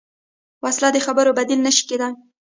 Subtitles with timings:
[0.63, 2.13] وسله د خبرو بدیل نه شي کېدای